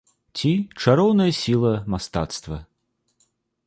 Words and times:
Ці 0.39 0.51
чароўная 0.85 1.29
сіла 1.43 1.73
мастацтва. 1.97 2.57